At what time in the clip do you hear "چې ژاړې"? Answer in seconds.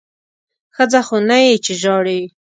1.65-2.19